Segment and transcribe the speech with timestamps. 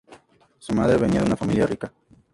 [0.57, 1.93] Su madre venia de una familia rica.